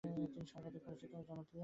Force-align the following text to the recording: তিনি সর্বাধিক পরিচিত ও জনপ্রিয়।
তিনি 0.03 0.45
সর্বাধিক 0.45 0.81
পরিচিত 0.87 1.11
ও 1.13 1.21
জনপ্রিয়। 1.29 1.59